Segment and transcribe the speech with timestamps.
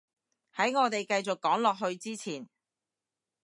[0.55, 2.49] 喺我哋繼續講落去之前